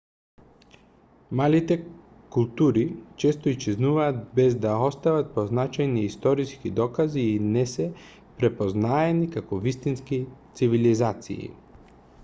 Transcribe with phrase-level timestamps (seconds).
[1.41, 1.75] малите
[2.35, 2.85] култури
[3.23, 7.87] често исчезнуваат без да остават позначајни историски докази и не се
[8.41, 10.21] препознаени како вистински
[10.63, 11.49] цивилизации